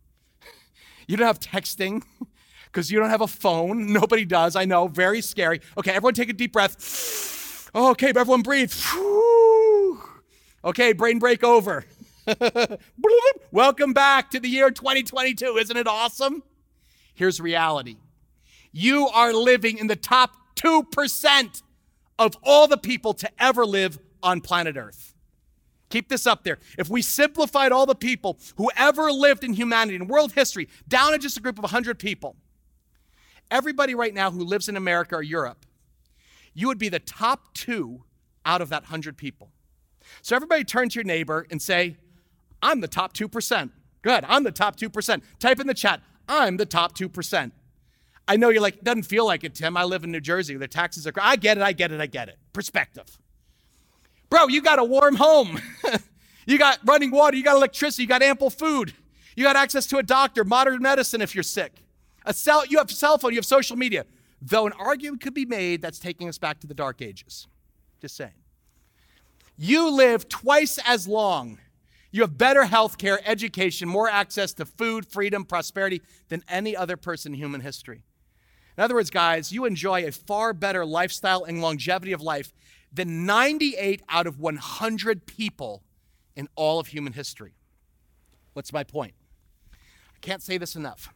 [1.08, 2.02] you don't have texting
[2.66, 3.92] because you don't have a phone.
[3.92, 4.56] Nobody does.
[4.56, 5.60] I know, very scary.
[5.78, 7.70] Okay, everyone take a deep breath.
[7.74, 8.72] okay, everyone breathe.
[10.64, 11.84] okay, brain break over.
[13.50, 15.56] Welcome back to the year 2022.
[15.58, 16.42] Isn't it awesome?
[17.14, 17.96] Here's reality
[18.72, 21.62] you are living in the top 2%
[22.18, 25.14] of all the people to ever live on planet Earth.
[25.90, 26.58] Keep this up there.
[26.76, 31.12] If we simplified all the people who ever lived in humanity in world history down
[31.12, 32.34] to just a group of 100 people,
[33.50, 35.66] everybody right now who lives in America or Europe,
[36.52, 38.02] you would be the top two
[38.44, 39.50] out of that 100 people.
[40.22, 41.96] So everybody turn to your neighbor and say,
[42.60, 43.70] I'm the top 2%.
[44.02, 45.22] Good, I'm the top 2%.
[45.38, 47.52] Type in the chat, I'm the top 2%.
[48.26, 49.76] I know you're like, it doesn't feel like it, Tim.
[49.76, 50.56] I live in New Jersey.
[50.56, 52.38] The taxes are, I get it, I get it, I get it.
[52.52, 53.18] Perspective.
[54.30, 55.60] Bro, you got a warm home.
[56.46, 58.94] you got running water, you got electricity, you got ample food.
[59.36, 61.82] You got access to a doctor, modern medicine if you're sick.
[62.24, 64.06] A cell, you have a cell phone, you have social media.
[64.40, 67.46] Though an argument could be made that's taking us back to the dark ages.
[68.00, 68.32] Just saying.
[69.56, 71.58] You live twice as long
[72.14, 76.96] you have better health care, education, more access to food, freedom, prosperity than any other
[76.96, 78.04] person in human history.
[78.78, 82.52] In other words, guys, you enjoy a far better lifestyle and longevity of life
[82.92, 85.82] than 98 out of 100 people
[86.36, 87.56] in all of human history.
[88.52, 89.14] What's my point?
[89.72, 91.12] I can't say this enough.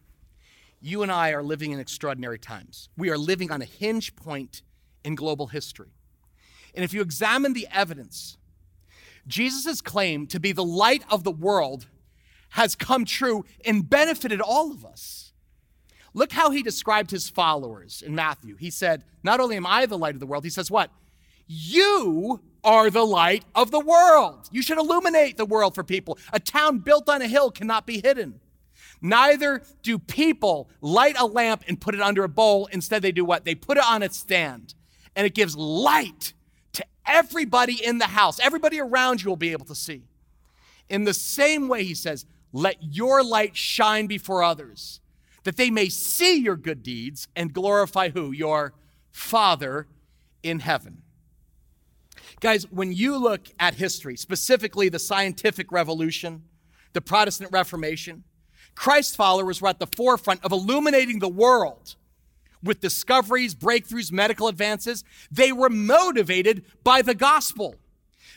[0.81, 2.89] You and I are living in extraordinary times.
[2.97, 4.63] We are living on a hinge point
[5.05, 5.93] in global history.
[6.75, 8.37] And if you examine the evidence,
[9.29, 11.87] Jesus' claim to be the light of the world
[12.51, 15.33] has come true and benefited all of us.
[16.15, 18.57] Look how he described his followers in Matthew.
[18.57, 20.91] He said, Not only am I the light of the world, he says, What?
[21.47, 24.49] You are the light of the world.
[24.51, 26.19] You should illuminate the world for people.
[26.33, 28.41] A town built on a hill cannot be hidden.
[29.01, 32.67] Neither do people light a lamp and put it under a bowl.
[32.73, 33.45] Instead, they do what?
[33.45, 34.75] They put it on its stand,
[35.15, 36.33] and it gives light
[37.09, 38.39] everybody in the house.
[38.39, 40.03] Everybody around you will be able to see.
[40.89, 45.01] In the same way, he says, let your light shine before others,
[45.45, 48.33] that they may see your good deeds and glorify who?
[48.33, 48.75] Your
[49.11, 49.87] Father
[50.43, 51.03] in heaven.
[52.41, 56.45] Guys, when you look at history, specifically the scientific revolution,
[56.93, 58.25] the Protestant Reformation,
[58.75, 61.97] Christ followers were at the forefront of illuminating the world
[62.63, 65.05] with discoveries, breakthroughs, medical advances.
[65.31, 67.77] They were motivated by the gospel.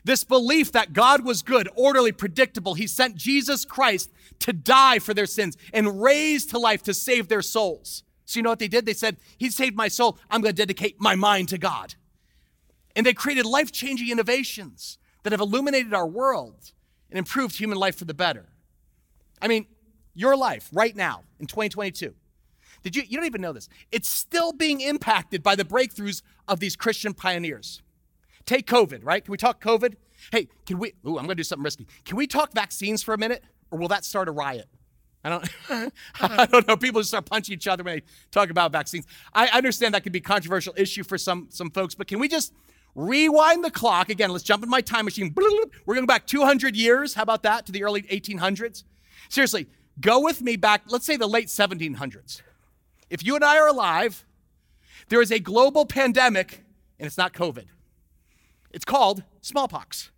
[0.03, 2.73] This belief that God was good, orderly, predictable.
[2.73, 7.27] He sent Jesus Christ to die for their sins and raised to life to save
[7.27, 8.03] their souls.
[8.25, 8.85] So, you know what they did?
[8.85, 10.17] They said, He saved my soul.
[10.29, 11.95] I'm going to dedicate my mind to God.
[12.95, 16.71] And they created life changing innovations that have illuminated our world
[17.09, 18.49] and improved human life for the better.
[19.41, 19.67] I mean,
[20.13, 22.13] your life right now in 2022.
[22.83, 23.69] Did you, you don't even know this.
[23.91, 27.81] It's still being impacted by the breakthroughs of these Christian pioneers.
[28.45, 29.23] Take COVID, right?
[29.23, 29.95] Can we talk COVID?
[30.31, 31.87] Hey, can we, ooh, I'm gonna do something risky.
[32.05, 33.43] Can we talk vaccines for a minute?
[33.69, 34.67] Or will that start a riot?
[35.23, 35.49] I don't,
[36.19, 36.75] I don't know.
[36.75, 39.05] People just start punching each other when they talk about vaccines.
[39.33, 42.27] I understand that could be a controversial issue for some, some folks, but can we
[42.27, 42.53] just
[42.95, 44.09] rewind the clock?
[44.09, 45.33] Again, let's jump in my time machine.
[45.85, 47.13] We're going back 200 years.
[47.13, 47.67] How about that?
[47.67, 48.83] To the early 1800s.
[49.29, 49.67] Seriously,
[49.99, 52.41] Go with me back, let's say the late 1700s.
[53.11, 54.25] If you and I are alive,
[55.09, 56.63] there is a global pandemic,
[56.97, 57.65] and it's not COVID.
[58.71, 60.11] It's called smallpox.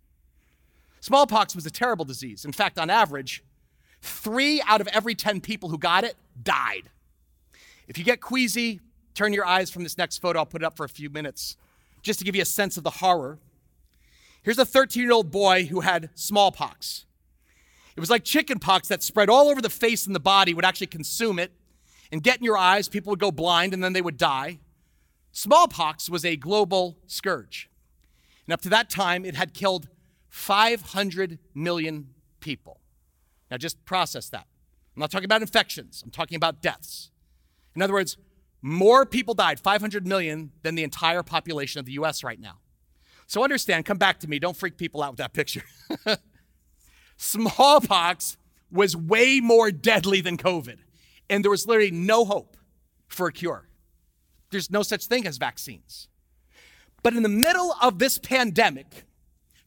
[1.00, 2.44] Smallpox was a terrible disease.
[2.44, 3.42] In fact, on average,
[4.00, 6.88] three out of every 10 people who got it died.
[7.88, 8.80] If you get queasy,
[9.12, 10.38] turn your eyes from this next photo.
[10.38, 11.56] I'll put it up for a few minutes
[12.00, 13.40] just to give you a sense of the horror.
[14.42, 17.06] Here's a 13 year old boy who had smallpox.
[17.96, 20.86] It was like chickenpox that spread all over the face and the body, would actually
[20.86, 21.50] consume it
[22.12, 22.88] and get in your eyes.
[22.88, 24.60] People would go blind and then they would die.
[25.32, 27.68] Smallpox was a global scourge.
[28.46, 29.88] And up to that time, it had killed
[30.28, 32.08] 500 million
[32.40, 32.80] people.
[33.50, 34.46] Now, just process that.
[34.94, 37.10] I'm not talking about infections, I'm talking about deaths.
[37.74, 38.16] In other words,
[38.62, 42.58] more people died, 500 million, than the entire population of the US right now.
[43.26, 45.64] So understand, come back to me, don't freak people out with that picture.
[47.16, 48.36] smallpox
[48.70, 50.78] was way more deadly than COVID,
[51.28, 52.56] and there was literally no hope
[53.08, 53.68] for a cure.
[54.50, 56.08] There's no such thing as vaccines.
[57.02, 59.04] But in the middle of this pandemic,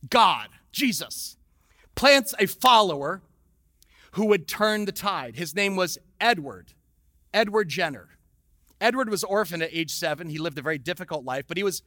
[0.09, 1.37] God, Jesus,
[1.95, 3.21] plants a follower
[4.13, 5.35] who would turn the tide.
[5.35, 6.73] His name was Edward,
[7.33, 8.17] Edward Jenner.
[8.79, 10.29] Edward was orphaned at age seven.
[10.29, 11.81] He lived a very difficult life, but he was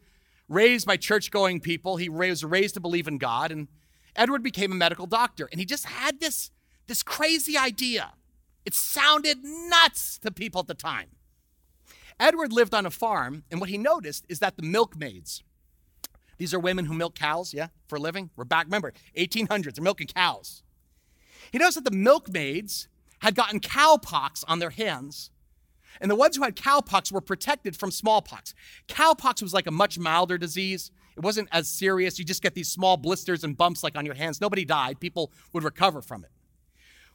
[0.49, 1.97] raised by church going people.
[1.97, 3.53] He was raised to believe in God.
[3.53, 3.69] And
[4.17, 6.51] Edward became a medical doctor, and he just had this,
[6.87, 8.13] this crazy idea.
[8.71, 11.09] It sounded nuts to people at the time.
[12.21, 15.43] Edward lived on a farm, and what he noticed is that the milkmaids,
[16.39, 18.31] these are women who milk cows, yeah, for a living.
[18.37, 20.63] We're back, remember, 1800s, they're milking cows.
[21.51, 22.87] He noticed that the milkmaids
[23.19, 25.33] had gotten cowpox on their hands,
[26.01, 28.55] and the ones who had cowpox were protected from smallpox.
[28.87, 30.93] Cowpox was like a much milder disease.
[31.17, 32.21] It wasn't as serious.
[32.21, 34.41] You just get these small blisters and bumps like on your hands.
[34.41, 35.01] Nobody died.
[35.01, 36.31] People would recover from it.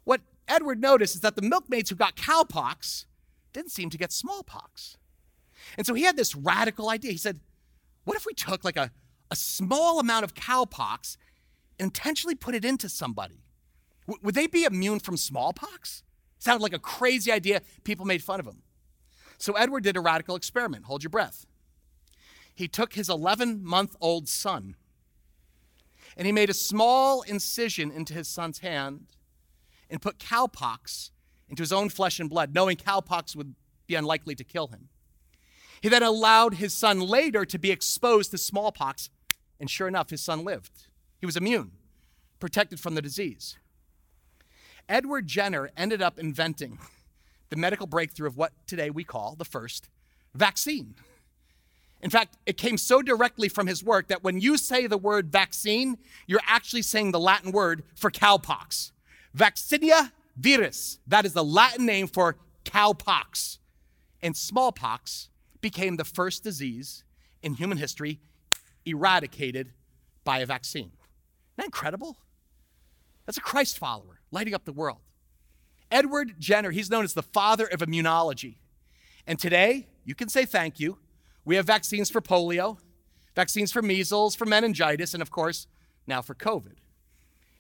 [0.04, 3.06] What Edward noticed is that the milkmaids who got cowpox
[3.54, 4.98] didn't seem to get smallpox.
[5.78, 7.12] And so he had this radical idea.
[7.12, 7.40] He said,
[8.04, 8.92] What if we took like a,
[9.32, 11.18] a small amount of cowpox
[11.80, 13.44] and intentionally put it into somebody?
[14.08, 16.04] W- would they be immune from smallpox?
[16.38, 17.62] Sounded like a crazy idea.
[17.84, 18.62] People made fun of him.
[19.38, 20.86] So Edward did a radical experiment.
[20.86, 21.46] Hold your breath
[22.56, 24.76] he took his 11 month old son
[26.18, 29.08] and he made a small incision into his son's hand
[29.96, 31.12] and put cowpox
[31.48, 33.56] into his own flesh and blood, knowing cowpox would
[33.88, 34.90] be unlikely to kill him.
[35.80, 39.10] He then allowed his son later to be exposed to smallpox,
[39.58, 40.88] and sure enough, his son lived.
[41.18, 41.72] He was immune,
[42.42, 43.58] protected from the disease.
[44.90, 46.78] Edward Jenner ended up inventing
[47.50, 49.88] the medical breakthrough of what today we call the first
[50.34, 50.96] vaccine.
[52.02, 55.32] In fact, it came so directly from his work that when you say the word
[55.32, 58.92] vaccine, you're actually saying the Latin word for cowpox.
[59.36, 63.58] Vaccinia virus, that is the Latin name for cowpox.
[64.22, 65.30] And smallpox
[65.62, 67.04] became the first disease
[67.44, 68.20] in human history
[68.86, 69.74] eradicated
[70.24, 70.92] by a vaccine.
[70.92, 72.18] Isn't that incredible?
[73.26, 75.00] That's a Christ follower lighting up the world.
[75.92, 78.58] Edward Jenner, he's known as the father of immunology.
[79.28, 80.98] And today, you can say thank you.
[81.44, 82.78] We have vaccines for polio,
[83.36, 85.68] vaccines for measles, for meningitis, and of course,
[86.08, 86.78] now for COVID.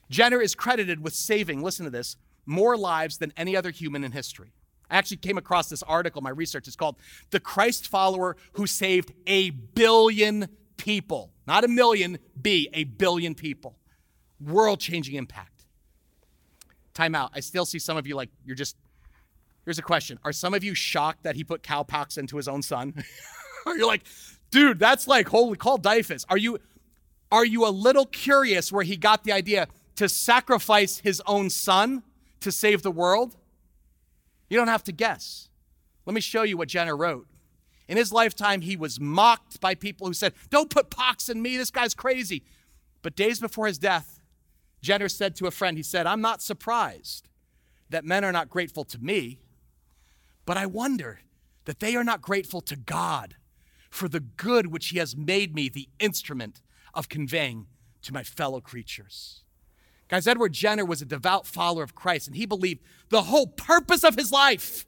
[0.10, 4.12] Jenner is credited with saving, listen to this, more lives than any other human in
[4.12, 4.54] history.
[4.90, 6.98] I actually came across this article, my research is called
[7.32, 11.32] The Christ Follower Who Saved a Billion People.
[11.48, 13.78] Not a million, B, a billion people.
[14.40, 15.66] World changing impact.
[16.94, 17.32] Time out.
[17.34, 18.76] I still see some of you like, you're just,
[19.64, 20.20] here's a question.
[20.24, 22.94] Are some of you shocked that he put cowpox into his own son?
[23.66, 24.04] Are you like,
[24.52, 26.26] dude, that's like, holy, call DYFS.
[26.30, 26.60] Are you,
[27.32, 32.04] are you a little curious where he got the idea to sacrifice his own son
[32.42, 33.36] to save the world?
[34.50, 35.50] You don't have to guess.
[36.06, 37.28] Let me show you what Jenner wrote.
[37.88, 41.58] In his lifetime, he was mocked by people who said, Don't put pox in me,
[41.58, 42.44] this guy's crazy.
[43.02, 44.20] But days before his death,
[44.82, 47.30] Jenner said to a friend, He said, I'm not surprised
[47.90, 49.40] that men are not grateful to me,
[50.46, 51.20] but I wonder
[51.66, 53.36] that they are not grateful to God
[53.90, 56.62] for the good which he has made me the instrument
[56.94, 57.68] of conveying
[58.02, 59.45] to my fellow creatures.
[60.08, 64.04] Guys, Edward Jenner was a devout follower of Christ, and he believed the whole purpose
[64.04, 64.86] of his life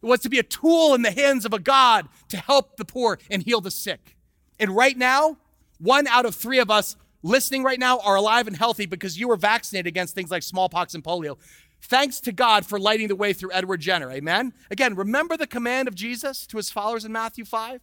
[0.00, 3.18] was to be a tool in the hands of a God to help the poor
[3.30, 4.16] and heal the sick.
[4.58, 5.36] And right now,
[5.78, 9.28] one out of three of us listening right now are alive and healthy because you
[9.28, 11.36] were vaccinated against things like smallpox and polio.
[11.82, 14.10] Thanks to God for lighting the way through Edward Jenner.
[14.10, 14.52] Amen.
[14.70, 17.80] Again, remember the command of Jesus to his followers in Matthew 5?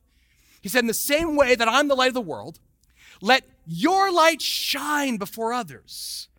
[0.61, 2.59] He said, In the same way that I'm the light of the world,
[3.21, 6.29] let your light shine before others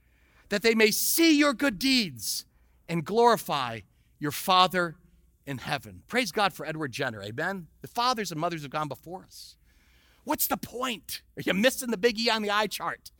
[0.54, 2.44] that they may see your good deeds
[2.88, 3.80] and glorify
[4.20, 4.94] your Father
[5.46, 6.02] in heaven.
[6.06, 7.66] Praise God for Edward Jenner, amen?
[7.82, 9.56] The fathers and mothers have gone before us.
[10.22, 11.22] What's the point?
[11.36, 13.10] Are you missing the big E on the eye chart?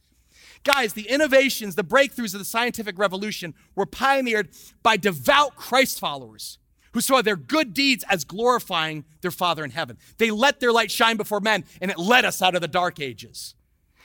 [0.62, 4.50] Guys, the innovations, the breakthroughs of the scientific revolution were pioneered
[4.84, 6.58] by devout Christ followers
[6.92, 9.98] who saw their good deeds as glorifying their Father in heaven.
[10.18, 13.00] They let their light shine before men, and it led us out of the dark
[13.00, 13.56] ages.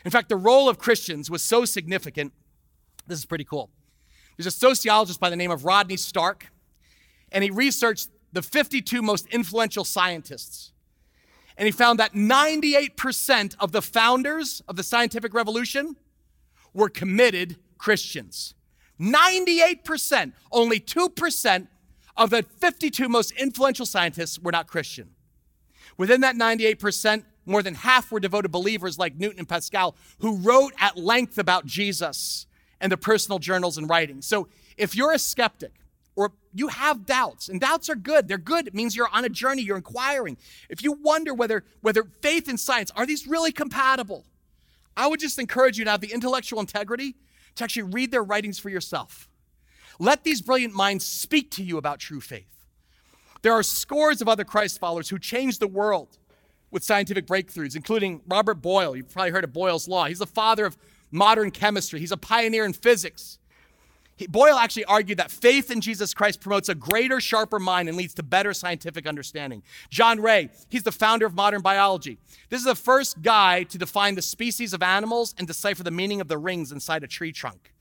[0.03, 2.33] In fact, the role of Christians was so significant
[3.09, 3.69] this is pretty cool.
[4.37, 6.47] There's a sociologist by the name of Rodney Stark,
[7.31, 10.71] and he researched the 52 most influential scientists.
[11.57, 15.97] And he found that 98% of the founders of the scientific revolution
[16.73, 18.53] were committed Christians.
[18.99, 21.67] 98%, only 2%
[22.15, 25.09] of the 52 most influential scientists were not Christian.
[25.97, 30.73] Within that 98%, more than half were devoted believers like Newton and Pascal, who wrote
[30.79, 32.45] at length about Jesus
[32.81, 34.25] and the personal journals and writings.
[34.25, 35.73] So if you're a skeptic
[36.15, 38.67] or you have doubts, and doubts are good, they're good.
[38.67, 40.37] It means you're on a journey, you're inquiring.
[40.69, 44.25] If you wonder whether, whether faith and science, are these really compatible?
[44.97, 47.15] I would just encourage you to have the intellectual integrity
[47.55, 49.29] to actually read their writings for yourself.
[49.97, 52.65] Let these brilliant minds speak to you about true faith.
[53.41, 56.17] There are scores of other Christ followers who changed the world
[56.71, 58.95] with scientific breakthroughs, including Robert Boyle.
[58.95, 60.05] You've probably heard of Boyle's Law.
[60.05, 60.77] He's the father of
[61.11, 61.99] modern chemistry.
[61.99, 63.39] He's a pioneer in physics.
[64.15, 67.97] He, Boyle actually argued that faith in Jesus Christ promotes a greater, sharper mind and
[67.97, 69.63] leads to better scientific understanding.
[69.89, 72.17] John Ray, he's the founder of modern biology.
[72.49, 76.19] This is the first guy to define the species of animals and decipher the meaning
[76.19, 77.73] of the rings inside a tree trunk.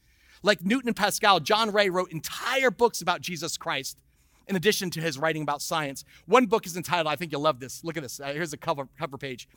[0.45, 3.99] Like Newton and Pascal, John Ray wrote entire books about Jesus Christ
[4.47, 6.05] in addition to his writing about science.
[6.27, 7.83] One book is entitled, I think you'll love this.
[7.85, 8.21] Look at this.
[8.21, 9.49] Uh, here's a cover, cover page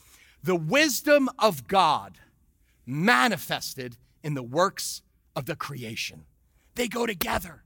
[0.43, 2.17] The Wisdom of God
[2.91, 5.01] manifested in the works
[5.35, 6.25] of the creation.
[6.75, 7.63] They go together.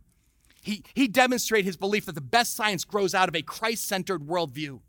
[0.61, 4.25] He, he demonstrated his belief that the best science grows out of a Christ centered
[4.25, 4.79] worldview.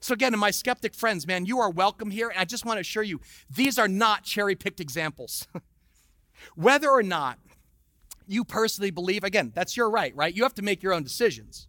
[0.00, 2.28] So, again, to my skeptic friends, man, you are welcome here.
[2.28, 3.20] And I just want to assure you,
[3.50, 5.48] these are not cherry picked examples.
[6.54, 7.38] Whether or not
[8.28, 10.34] you personally believe, again, that's your right, right?
[10.34, 11.66] You have to make your own decisions.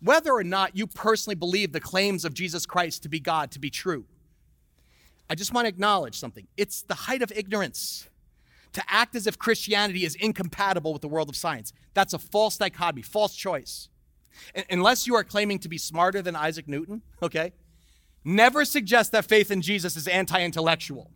[0.00, 3.60] Whether or not you personally believe the claims of Jesus Christ to be God to
[3.60, 4.06] be true,
[5.30, 6.46] I just want to acknowledge something.
[6.56, 8.08] It's the height of ignorance
[8.72, 11.72] to act as if Christianity is incompatible with the world of science.
[11.94, 13.88] That's a false dichotomy, false choice.
[14.70, 17.52] unless you are claiming to be smarter than Isaac Newton, okay?
[18.24, 21.10] Never suggest that faith in Jesus is anti intellectual.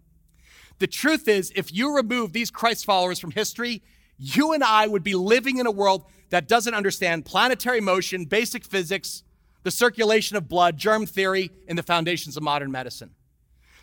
[0.78, 3.82] The truth is, if you remove these Christ followers from history,
[4.18, 8.64] you and I would be living in a world that doesn't understand planetary motion, basic
[8.64, 9.22] physics,
[9.62, 13.10] the circulation of blood, germ theory, and the foundations of modern medicine.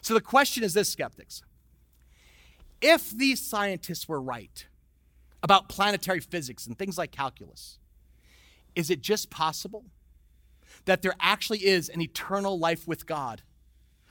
[0.03, 1.41] So the question is this, skeptics.
[2.81, 4.67] If these scientists were right
[5.41, 7.79] about planetary physics and things like calculus,
[8.75, 9.85] is it just possible
[10.85, 13.43] that there actually is an eternal life with God,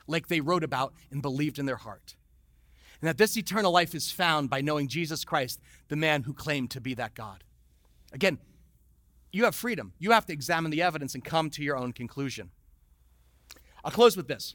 [0.07, 2.16] like they wrote about and believed in their heart?
[3.03, 6.70] And that this eternal life is found by knowing Jesus Christ, the man who claimed
[6.70, 7.45] to be that God.
[8.12, 8.38] Again,
[9.30, 9.93] you have freedom.
[9.99, 12.51] You have to examine the evidence and come to your own conclusion.
[13.84, 14.55] I'll close with this.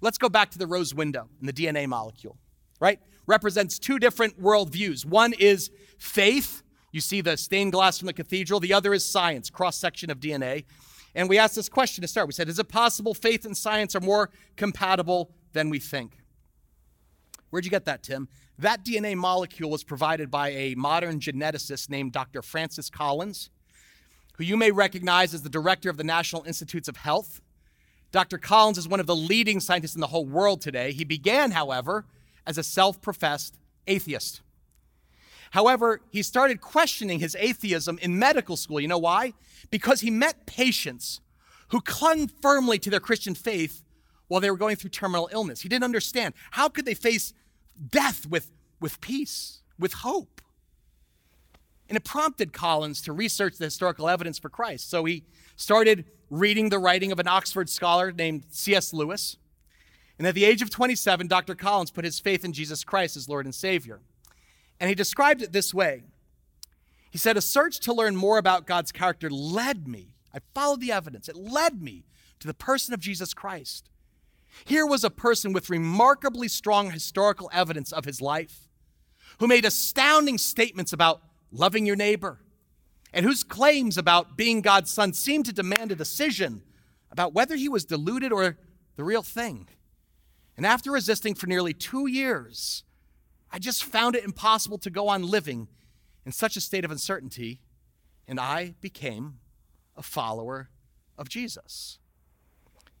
[0.00, 2.36] Let's go back to the rose window in the DNA molecule,
[2.80, 3.00] right?
[3.26, 5.04] Represents two different worldviews.
[5.04, 6.62] One is faith.
[6.92, 8.60] You see the stained glass from the cathedral.
[8.60, 10.64] The other is science, cross section of DNA.
[11.14, 12.26] And we asked this question to start.
[12.26, 16.18] We said, Is it possible faith and science are more compatible than we think?
[17.50, 18.28] Where'd you get that, Tim?
[18.58, 22.42] That DNA molecule was provided by a modern geneticist named Dr.
[22.42, 23.50] Francis Collins
[24.36, 27.40] who you may recognize as the director of the National Institutes of Health.
[28.12, 28.38] Dr.
[28.38, 30.92] Collins is one of the leading scientists in the whole world today.
[30.92, 32.04] He began, however,
[32.46, 34.40] as a self professed atheist.
[35.50, 38.80] However, he started questioning his atheism in medical school.
[38.80, 39.32] You know why?
[39.70, 41.20] Because he met patients
[41.68, 43.84] who clung firmly to their Christian faith
[44.28, 45.60] while they were going through terminal illness.
[45.60, 46.34] He didn't understand.
[46.52, 47.32] How could they face
[47.90, 48.50] death with,
[48.80, 50.40] with peace, with hope?
[51.88, 54.90] And it prompted Collins to research the historical evidence for Christ.
[54.90, 58.92] So he started reading the writing of an Oxford scholar named C.S.
[58.92, 59.36] Lewis.
[60.18, 61.54] And at the age of 27, Dr.
[61.54, 64.00] Collins put his faith in Jesus Christ as Lord and Savior.
[64.80, 66.02] And he described it this way
[67.10, 70.92] He said, A search to learn more about God's character led me, I followed the
[70.92, 72.04] evidence, it led me
[72.40, 73.88] to the person of Jesus Christ.
[74.64, 78.68] Here was a person with remarkably strong historical evidence of his life,
[79.38, 81.20] who made astounding statements about
[81.52, 82.38] loving your neighbor,
[83.16, 86.60] and whose claims about being God's son seemed to demand a decision
[87.10, 88.58] about whether he was deluded or
[88.96, 89.68] the real thing.
[90.54, 92.84] And after resisting for nearly two years,
[93.50, 95.68] I just found it impossible to go on living
[96.26, 97.62] in such a state of uncertainty,
[98.28, 99.38] and I became
[99.96, 100.68] a follower
[101.16, 101.98] of Jesus.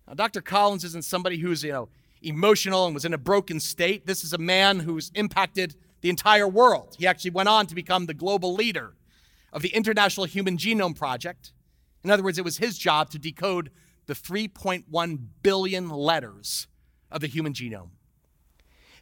[0.08, 0.40] Now, Dr.
[0.40, 1.88] Collins isn't somebody who's, you know,
[2.22, 4.06] emotional and was in a broken state.
[4.06, 6.96] This is a man who's impacted the entire world.
[6.98, 8.95] He actually went on to become the global leader
[9.56, 11.54] of the International Human Genome Project.
[12.04, 13.70] In other words, it was his job to decode
[14.04, 16.68] the 3.1 billion letters
[17.10, 17.88] of the human genome.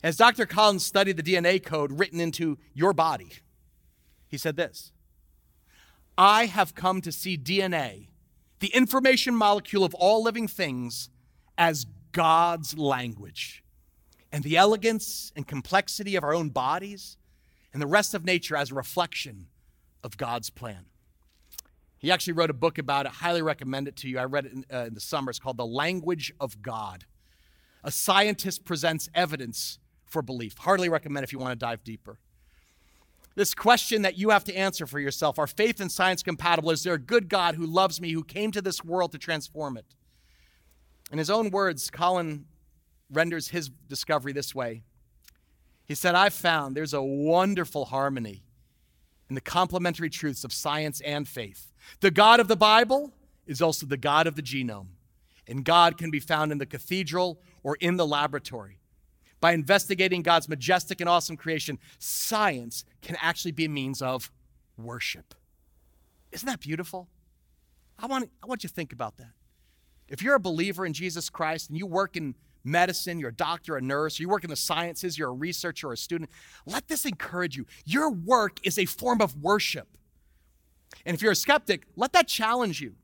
[0.01, 0.47] As Dr.
[0.47, 3.33] Collins studied the DNA code written into your body,
[4.29, 4.93] he said this
[6.17, 8.07] I have come to see DNA,
[8.61, 11.11] the information molecule of all living things,
[11.59, 13.65] as God's language
[14.31, 17.17] and the elegance and complexity of our own bodies
[17.73, 19.49] and the rest of nature as a reflection
[20.05, 20.87] of God's plan.
[21.99, 23.13] He actually wrote a book about it.
[23.13, 24.19] Highly recommend it to you.
[24.19, 25.31] I read it in, uh, in the summer.
[25.31, 27.07] It's called The Language of God.
[27.83, 30.59] A scientist presents evidence for belief.
[30.59, 32.19] Hardly recommend if you want to dive deeper.
[33.37, 36.71] This question that you have to answer for yourself are faith and science compatible?
[36.71, 39.77] Is there a good God who loves me, who came to this world to transform
[39.77, 39.87] it?
[41.11, 42.45] In his own words, Colin
[43.11, 44.83] renders his discovery this way.
[45.87, 48.44] He said, I've found there's a wonderful harmony
[49.29, 51.72] in the complementary truths of science and faith.
[52.01, 53.12] The God of the Bible
[53.47, 54.89] is also the God of the genome,
[55.47, 58.81] and God can be found in the cathedral or in the laboratory.
[59.41, 64.31] By investigating God's majestic and awesome creation, science can actually be a means of
[64.79, 65.35] worship.
[66.33, 67.09] Isn't that beautiful?
[67.99, 69.33] I want, I want you to think about that.
[70.09, 72.35] If you're a believer in Jesus Christ and you work in
[72.65, 75.97] medicine, you're a doctor, a nurse, you work in the sciences, you're a researcher a
[75.97, 76.31] student,
[76.67, 77.67] let this encourage you.
[77.85, 79.89] Your work is a form of worship.
[81.05, 82.95] And if you're a skeptic, let that challenge you.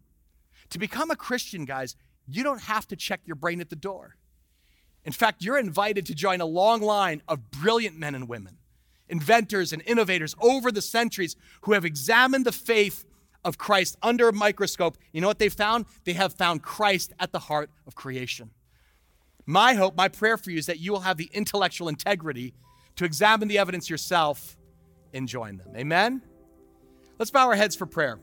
[0.70, 1.96] To become a Christian, guys,
[2.26, 4.16] you don't have to check your brain at the door.
[5.04, 8.58] In fact, you're invited to join a long line of brilliant men and women,
[9.08, 13.04] inventors and innovators over the centuries who have examined the faith
[13.44, 14.98] of Christ under a microscope.
[15.12, 15.86] You know what they found?
[16.04, 18.50] They have found Christ at the heart of creation.
[19.50, 22.54] My hope, my prayer for you is that you will have the intellectual integrity
[22.94, 24.56] to examine the evidence yourself
[25.12, 25.72] and join them.
[25.76, 26.22] Amen?
[27.18, 28.20] Let's bow our heads for prayer.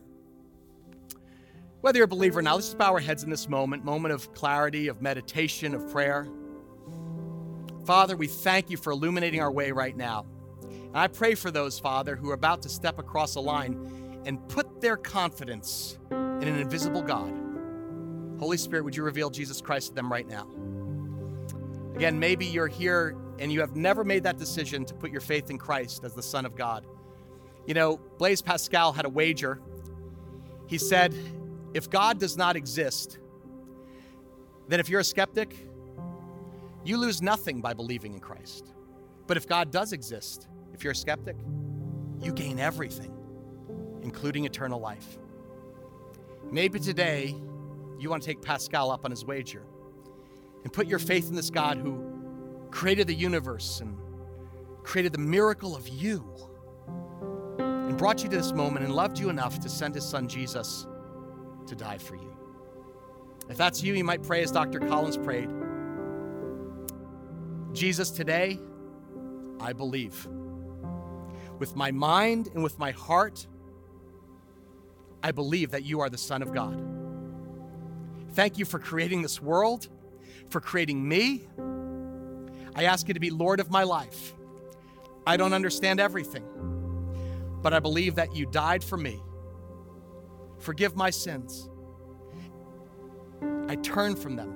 [1.82, 4.14] Whether you're a believer or not, let's just bow our heads in this moment, moment
[4.14, 6.26] of clarity, of meditation, of prayer.
[7.84, 10.24] Father, we thank you for illuminating our way right now.
[10.62, 14.48] And I pray for those, Father, who are about to step across a line and
[14.48, 17.34] put their confidence in an invisible God.
[18.38, 20.48] Holy Spirit, would you reveal Jesus Christ to them right now?
[21.98, 25.50] Again, maybe you're here and you have never made that decision to put your faith
[25.50, 26.86] in Christ as the Son of God.
[27.66, 29.60] You know, Blaise Pascal had a wager.
[30.68, 31.12] He said,
[31.74, 33.18] if God does not exist,
[34.68, 35.56] then if you're a skeptic,
[36.84, 38.74] you lose nothing by believing in Christ.
[39.26, 41.36] But if God does exist, if you're a skeptic,
[42.22, 43.12] you gain everything,
[44.02, 45.18] including eternal life.
[46.48, 47.34] Maybe today
[47.98, 49.64] you want to take Pascal up on his wager
[50.68, 51.98] and put your faith in this God who
[52.70, 53.96] created the universe and
[54.82, 56.22] created the miracle of you
[57.58, 60.86] and brought you to this moment and loved you enough to send his son Jesus
[61.68, 62.36] to die for you.
[63.48, 64.78] If that's you, you might pray as Dr.
[64.78, 65.48] Collins prayed
[67.72, 68.58] Jesus, today,
[69.60, 70.28] I believe.
[71.58, 73.46] With my mind and with my heart,
[75.22, 76.78] I believe that you are the Son of God.
[78.32, 79.88] Thank you for creating this world,
[80.50, 81.46] for creating me.
[82.74, 84.34] I ask you to be Lord of my life.
[85.26, 86.44] I don't understand everything,
[87.62, 89.20] but I believe that you died for me.
[90.58, 91.68] Forgive my sins.
[93.68, 94.54] I turn from them.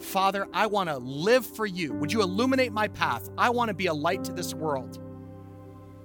[0.00, 1.92] Father, I want to live for you.
[1.94, 3.28] Would you illuminate my path?
[3.36, 4.98] I want to be a light to this world.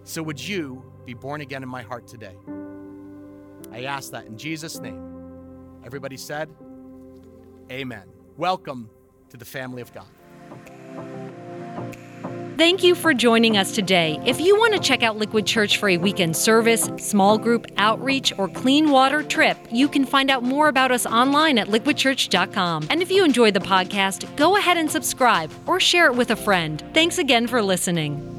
[0.03, 2.36] So would you be born again in my heart today?
[3.71, 5.01] I ask that in Jesus' name.
[5.86, 6.49] Everybody said,
[7.71, 8.03] Amen.
[8.38, 8.89] Welcome
[9.34, 10.05] to the family of God.
[12.55, 14.21] Thank you for joining us today.
[14.27, 18.31] If you want to check out Liquid Church for a weekend service, small group outreach,
[18.38, 22.88] or clean water trip, you can find out more about us online at liquidchurch.com.
[22.91, 26.36] And if you enjoyed the podcast, go ahead and subscribe or share it with a
[26.36, 26.84] friend.
[26.93, 28.29] Thanks again for listening.